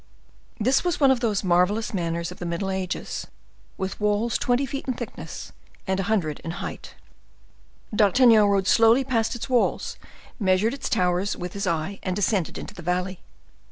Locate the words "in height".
6.39-6.95